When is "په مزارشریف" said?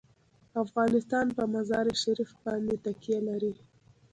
1.37-2.31